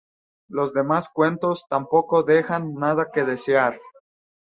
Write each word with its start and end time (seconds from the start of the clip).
Los 0.49 0.73
demás 0.73 1.09
cuentos 1.09 1.67
tampoco 1.69 2.23
dejan 2.23 2.73
nada 2.73 3.11
que 3.13 3.23
desear. 3.23 3.79